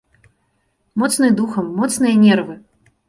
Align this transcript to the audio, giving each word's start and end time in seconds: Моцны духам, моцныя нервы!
Моцны 1.03 1.29
духам, 1.41 1.65
моцныя 1.83 2.15
нервы! 2.25 2.55